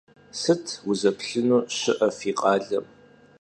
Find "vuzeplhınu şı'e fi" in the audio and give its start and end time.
0.85-2.31